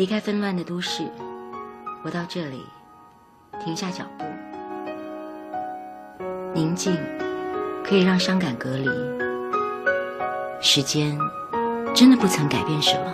[0.00, 1.06] 离开纷乱的都市，
[2.02, 2.64] 我到这里
[3.62, 4.24] 停下脚步，
[6.54, 6.96] 宁静
[7.84, 8.88] 可以让伤感隔离。
[10.58, 11.18] 时间
[11.94, 13.12] 真的不曾改变什么。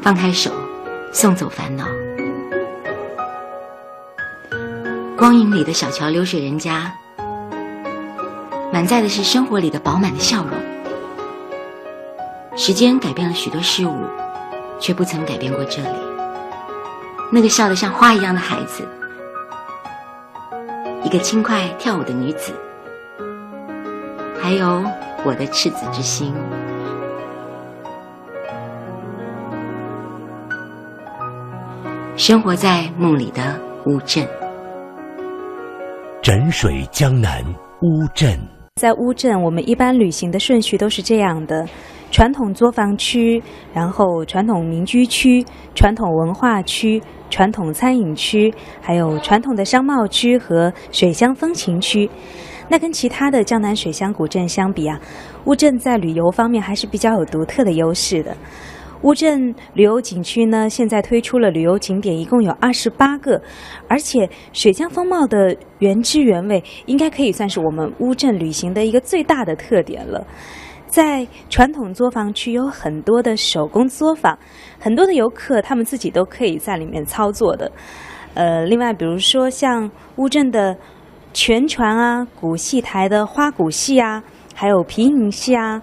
[0.00, 0.50] 放开手，
[1.12, 1.84] 送走烦恼。
[5.18, 6.90] 光影里的小桥流水人家，
[8.72, 10.61] 满载的是生活里的饱满的笑容。
[12.54, 13.96] 时间改变了许多事物，
[14.78, 15.88] 却不曾改变过这里。
[17.32, 18.86] 那个笑得像花一样的孩子，
[21.02, 22.52] 一个轻快跳舞的女子，
[24.38, 24.84] 还有
[25.24, 26.34] 我的赤子之心。
[32.16, 34.28] 生活在梦里的乌镇。
[36.20, 37.42] 枕水江南
[37.80, 38.38] 乌镇，
[38.76, 41.66] 在乌镇，我们一般旅行的顺序都是这样的：
[42.12, 43.42] 传统作坊区，
[43.72, 45.42] 然后传统民居区、
[45.74, 52.08] 传统文化区、传统餐饮区，还有传统的商贸区和水乡风情区。
[52.68, 55.00] 那跟其他的江南水乡古镇相比啊，
[55.46, 58.36] 乌镇在旅游方面还是比较有独特的优势的。
[59.00, 63.40] 乌镇旅游景区呢，现在推出了旅游景点，一共有二十八个，
[63.88, 70.26] 而且水乡风貌的原汁原味，应该可以算是我们乌镇旅行的一个最大的特点了。
[70.92, 74.38] 在传统作坊区有很多的手工作坊，
[74.78, 77.72] 很多的游客他们自己都可以在里面操作的。
[78.34, 80.76] 呃，另外比如说像乌镇的
[81.32, 84.22] 全船啊、古戏台的花鼓戏啊，
[84.54, 85.80] 还有皮影戏啊。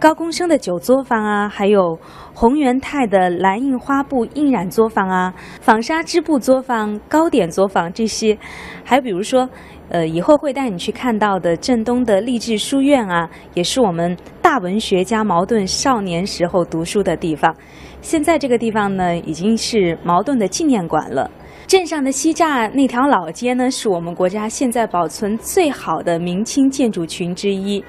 [0.00, 1.98] 高公生的酒作坊啊，还有
[2.34, 8.38] 洪元泰的蓝印花布印染作坊啊，纺纱织布作坊、糕点作坊这些，
[8.84, 9.48] 还有比如说，
[9.88, 17.54] 呃，以后会带你去看到的镇东的励志书院啊，也是我们大文学家茅盾少年时候读书的地方。
[18.00, 21.30] 现在这个地方呢，已经是茅盾的纪念馆了。
[21.66, 27.84] 镇上的西栅那条老街呢，是我们国家现在保存最好的明清建筑群之一。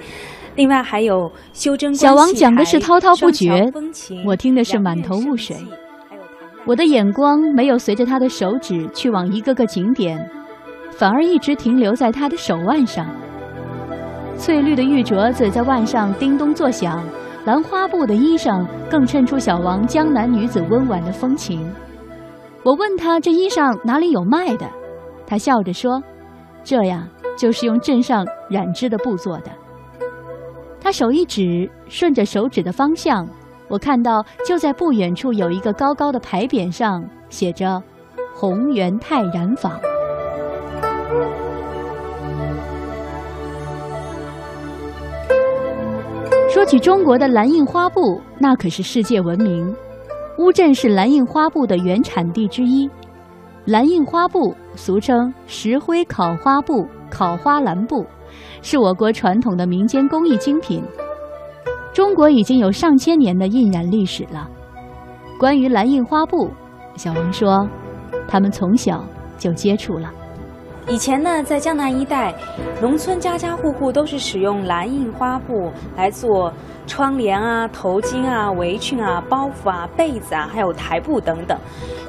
[0.56, 3.72] 另外还有修真小王讲的是滔滔不绝，
[4.25, 5.56] 我听的是满头雾水。
[6.66, 10.29] 我的眼光没有随着他的手指去往一个个景点，
[10.99, 13.07] 反而一直停留在他的手腕上。
[14.37, 17.01] 翠绿的玉镯子在腕上叮咚作响，
[17.45, 21.65] 兰花布的衣裳更衬出小王江南女子温婉的风情。
[22.63, 24.69] 我问他这衣裳哪里有卖的，
[25.25, 26.03] 他笑着说
[26.65, 29.49] ：“这呀就是用镇上染织的布做的。”
[30.83, 33.25] 他手一指，顺着手指的方向，
[33.69, 37.81] 我看到就在不远处有一个高高的牌匾，上写着
[38.35, 39.71] “宏源泰染坊”。
[46.52, 49.75] 说起中国的蓝印花布，那可是世界闻名。
[50.38, 52.90] 乌镇是蓝印花布的原产地之一。
[53.66, 58.06] 蓝印花布俗称石灰烤花布、烤花蓝布。
[58.62, 60.84] 是我国传统的民间工艺精品。
[61.94, 64.47] 中国已经有上千年的印染历史了。
[65.40, 66.50] 关于蓝印花布，
[66.96, 67.68] 小王说，
[68.28, 69.03] 他们从小
[69.38, 70.12] 就接触了。
[70.89, 72.33] 以前呢，在江南一带，
[72.81, 76.51] 农村家家户户都是使用蓝印花布来做
[76.88, 81.55] 窗帘啊、头巾啊、围裙啊、包袱啊、被子啊，还有台布等等。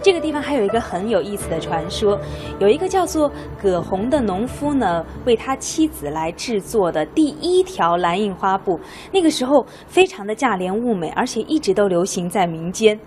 [0.03, 2.19] 这个地方还有一个很有意思的传说，
[2.59, 3.31] 有一个叫做
[3.61, 8.81] 葛洪的农夫呢，为他妻子来制作的第一条蓝印花布，
[9.13, 12.99] 那个时候非常的价廉物美，而且一直都流行在民间。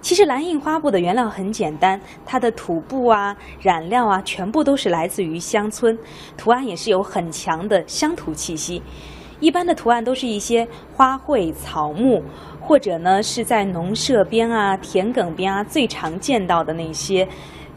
[0.00, 5.98] 其实蓝印花布的原料很简单，它的土布啊、染料啊，全部都是来自于乡村，
[6.36, 8.82] 图案也是有很强的乡土气息。
[9.40, 12.22] 一般的图案都是一些花卉、草木，
[12.60, 17.28] 或者呢是在农舍边啊、田埂边啊最常见到的那些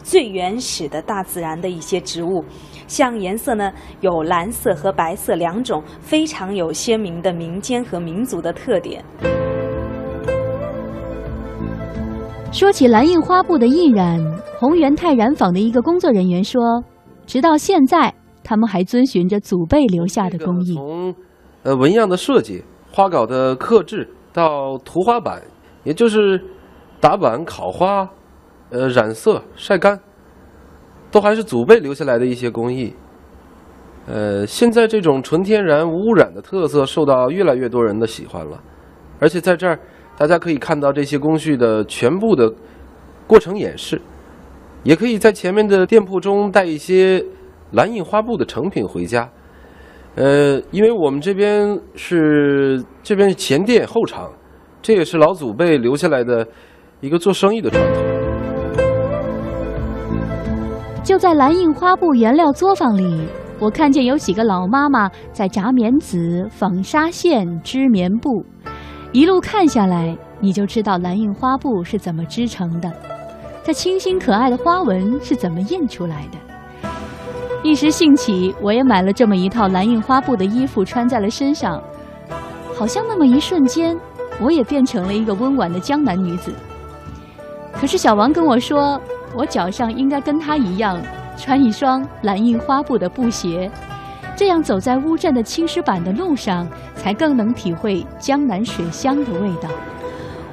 [0.01, 2.43] 最原始的大自然的一些植物。
[2.87, 9.03] 像颜色呢有蓝色和白色两种，非常有鲜明的民间和民族的特点。
[12.51, 14.19] 说起蓝印花布的印染，
[14.59, 16.83] 宏源泰染坊的一个工作人员说，
[17.25, 18.13] 直到现在，
[18.43, 20.75] 他们还遵循着祖辈留下的工艺。
[20.75, 21.15] 从，
[21.63, 22.61] 呃，纹样的设计、
[22.91, 25.41] 花稿的刻制到涂花板，
[25.85, 26.43] 也就是
[26.99, 28.09] 打板、烤花、
[28.69, 29.97] 呃染色、晒干，
[31.09, 32.93] 都还是祖辈留下来的一些工艺。
[34.07, 38.61] 呃，现在这种纯天然无污染的特色受到越来越多人的喜欢了，
[39.19, 39.79] 而且在这儿。
[40.21, 42.47] 大家可以看到这些工序的全部的
[43.25, 43.99] 过程演示，
[44.83, 47.25] 也可以在前面的店铺中带一些
[47.71, 49.27] 蓝印花布的成品回家。
[50.13, 54.29] 呃，因为我们这边是这边是前店后厂，
[54.79, 56.47] 这也是老祖辈留下来的
[56.99, 58.03] 一个做生意的传统。
[61.03, 63.27] 就在蓝印花布原料作坊里，
[63.59, 68.45] 我看见有几个老妈妈在炸棉籽、纺纱线、织棉布。
[69.11, 72.91] 一路看下来，你就知道蓝印花布是怎么织成的，
[73.63, 76.37] 这清新可爱的花纹是怎么印出来的。
[77.61, 81.81] 一时兴起，我也买了这么一套蓝印花布的衣服，穿在了身上，
[82.73, 83.97] 好像那么一瞬间，
[84.39, 86.53] 我也变成了一个温婉的江南女子。
[87.73, 88.99] 可是小王跟我说。
[89.33, 91.01] 我脚上应该跟他一样，
[91.37, 93.71] 穿一双蓝印花布的布鞋，
[94.41, 99.69] 这样走在乌镇的青石板的路上，才更能体会江南水乡的味道。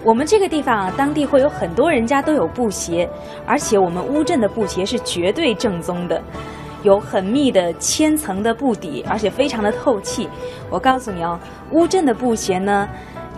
[0.04, 3.08] 我们这个地方啊，当地会有很多人家都有布鞋，
[3.46, 6.20] 而且我们乌镇的布鞋是绝对正宗的，
[6.82, 10.28] 有很密的千层的布底，而且非常的透气。
[10.68, 11.40] 我告诉你哦，
[11.70, 12.86] 乌镇的布鞋呢。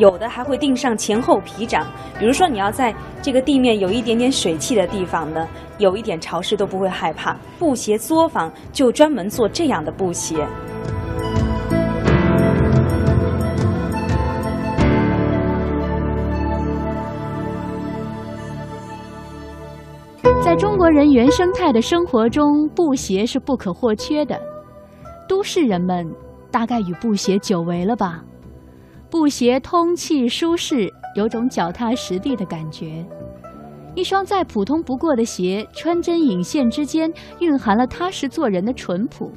[0.00, 1.86] 有的还会钉上前后皮掌，
[2.18, 7.36] 比如说你要在这个地面有一点点水汽的地方呢，有一点潮湿都不会害怕。
[7.58, 10.46] 布鞋作坊就专门做这样的布鞋。
[20.42, 24.40] 在中国人原生态的生活中，布鞋是不可或缺的。
[25.28, 26.10] 都市人们
[26.50, 28.24] 大概与布鞋久违了吧？
[29.10, 33.04] 布鞋通气舒适，有种脚踏实地的感觉。
[33.96, 39.30] 一双再普通不过的鞋，穿针引线之间蕴含了踏实做人的淳朴。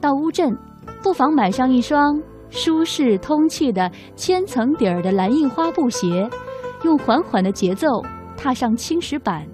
[0.00, 0.56] 到乌镇，
[1.02, 6.30] 不妨买上一双舒适通气的千层底儿的蓝印花布鞋，
[6.84, 7.88] 用缓缓的节奏
[8.36, 9.44] 踏上青石板，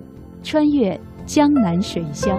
[0.43, 2.38] 穿越江南水乡。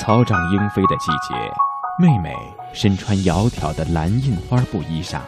[0.00, 1.34] 草长莺飞的季节，
[1.98, 2.34] 妹妹
[2.72, 5.20] 身穿窈窕的蓝印花布衣裳，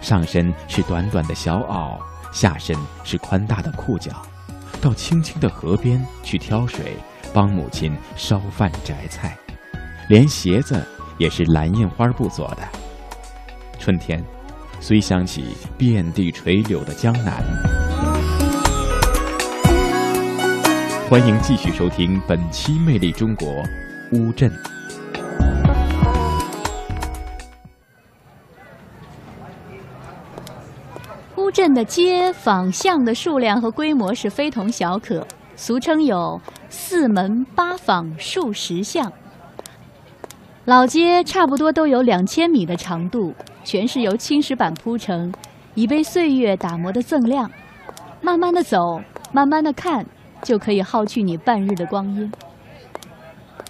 [0.00, 1.98] 上身是短短的小袄，
[2.32, 2.74] 下身
[3.04, 4.22] 是宽大的裤脚，
[4.80, 6.96] 到清清的河边去挑水，
[7.34, 9.36] 帮母亲烧饭摘菜，
[10.08, 10.82] 连鞋子
[11.18, 12.66] 也是蓝印花布做的。
[13.78, 14.24] 春天，
[14.80, 17.44] 虽想起遍地垂柳的江南，
[21.10, 23.46] 欢迎继续收听本期《魅力中国》。
[24.12, 24.52] 乌镇，
[31.36, 35.26] 乌镇的街坊巷的数量和规模是非同小可，
[35.56, 39.12] 俗称有四门八坊数十巷。
[40.66, 45.32] 老街差不多都有两千米的长度，全是由青石板铺成，
[45.74, 47.50] 已被岁月打磨的锃亮。
[48.20, 49.00] 慢慢的走，
[49.32, 50.06] 慢慢的看，
[50.42, 52.30] 就可以耗去你半日的光阴。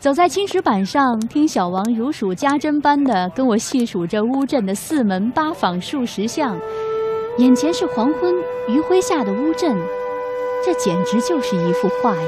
[0.07, 6.57] 走在青石板上，听小王如数家珍般的跟我细数着乌镇的四门八坊数十巷，
[7.39, 8.33] 眼前是黄昏
[8.69, 9.77] 余晖下的乌镇，
[10.65, 12.23] 这简直就是一幅画呀！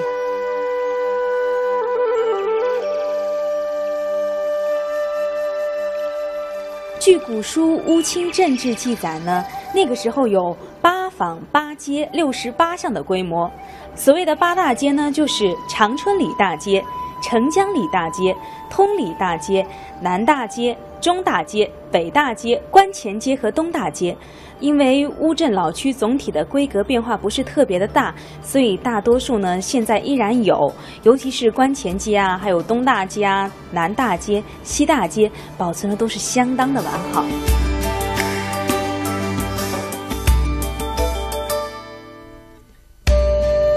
[6.99, 13.49] 据古书《乌青镇志》记载呢，那个时候有八坊八街六十八巷的规模。
[13.95, 16.85] 所谓的八大街呢，就是长春里大街。
[17.23, 18.37] 澄江里大街、
[18.71, 19.67] 通里大街、
[20.01, 24.17] 南大街、中大街、北大街、关前街和东大街，
[24.61, 30.73] 因为乌镇老区总体的规格变化不是特别的大，所以大多数呢现在依然有，
[31.03, 37.25] 尤其是关前街啊，还有东大街啊、南大街、西大街，保存的都是相当的完好。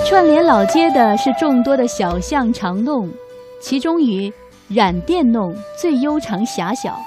[0.07, 3.10] 串联老街的是众多的小巷长弄。
[3.62, 4.34] 其中以
[4.68, 7.00] 染店弄最悠长狭小。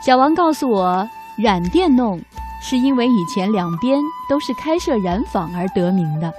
[0.00, 2.18] 小王告诉我，染店弄
[2.62, 6.32] 是因为以前两边都是开设染坊而得名的。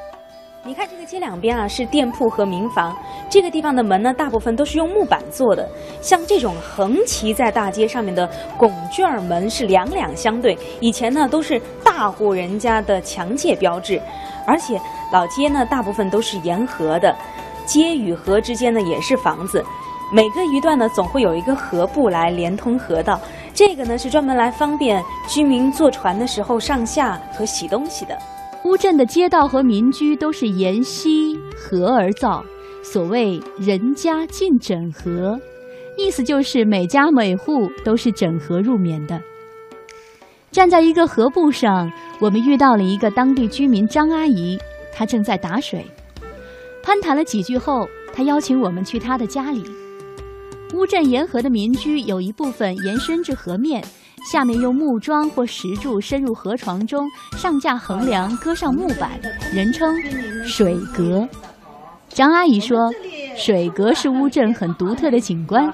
[0.64, 2.96] 你看这个街两边啊，是店铺和民房。
[3.30, 5.68] 这个地方的门呢，大部分都是用木板做的。
[6.02, 14.02] 像这种横骑在大街上面的拱券门是两两相对，以前呢都是大户人家的墙界标志。
[14.46, 14.80] 而且
[15.12, 17.16] 老街呢，大部分都是沿河的。
[17.72, 19.64] 街与河之间呢也是房子，
[20.12, 23.18] 每隔一段呢总会有一个河埠来连通河道。
[23.54, 28.18] 这个呢是专门来方便居民坐船的时候上下和洗东西的。
[28.66, 32.44] 乌镇的街道和民居都是沿溪河而造，
[32.84, 35.40] 所谓“人家尽整河”，
[35.98, 39.18] 意思就是每家每户都是整河入眠的。
[40.52, 44.60] 站在一个河埠上，我们遇到了一个当地居民张阿姨。
[44.94, 45.86] 她正在打水。
[46.84, 49.64] 攀谈了几句后，他邀请我们去他的家里。
[50.74, 53.84] 乌镇沿河的民居有一部分延伸至河面，
[54.32, 57.06] 下面用木桩或石柱深入河床中，
[57.38, 59.12] 上架横梁，搁上木板，
[59.54, 59.96] 人称
[60.46, 61.28] 水阁。
[62.10, 62.78] 张阿姨说，
[63.36, 65.72] 水阁是乌镇很独特的景观，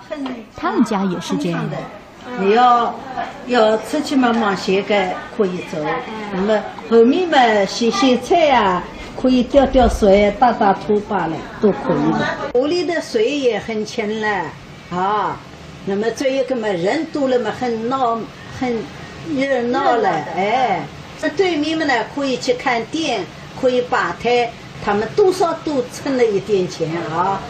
[0.56, 1.78] 他们家也是这样的。
[2.40, 2.94] 你要
[3.48, 5.78] 要出去嘛，忙些个可以走，
[6.34, 8.84] 那么后面嘛，洗洗菜啊。
[9.20, 12.60] 可以吊吊水、打打土罢了，都可以的。
[12.60, 14.46] 屋里的水也很清了
[14.92, 15.40] 啊。
[15.86, 18.20] 那么这一个嘛，人多了嘛，很闹，
[18.60, 18.78] 很
[19.36, 20.10] 热闹了。
[20.36, 20.82] 哎，
[21.20, 23.26] 这对面嘛呢，可以去看店，
[23.60, 24.50] 可以摆摊，
[24.84, 27.42] 他们多少都存了一点钱啊。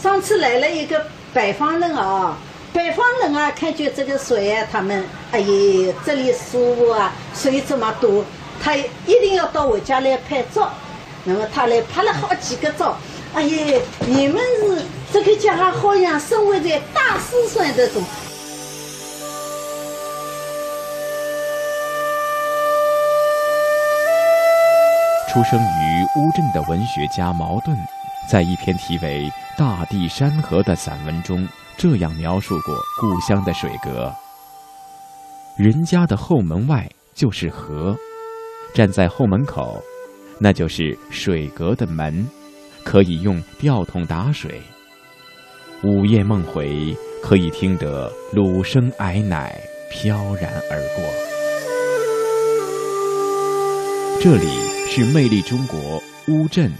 [0.00, 2.36] 上次来了一个北方人啊，
[2.72, 8.24] 北方人啊，看见这个水啊，他们哎呀，这里舒服啊，水这么多，
[8.62, 8.86] 他一
[9.20, 10.72] 定要到我家来拍照。
[11.32, 12.96] 那么他来拍了好几个照，
[13.34, 18.02] 哎呀，你们是这个家好像生活在大四川这种。
[25.32, 27.78] 出生于乌镇的文学家茅盾，
[28.28, 31.46] 在一篇题为《大地山河》的散文中，
[31.76, 34.12] 这样描述过故乡的水阁：
[35.56, 37.94] 人家的后门外就是河，
[38.74, 39.80] 站在后门口。
[40.42, 42.26] 那就是水阁的门，
[42.82, 44.58] 可以用吊桶打水。
[45.84, 49.54] 午夜梦回，可以听得芦笙矮乃
[49.90, 51.04] 飘然而过。
[54.22, 54.46] 这里
[54.88, 56.72] 是魅力中国乌镇。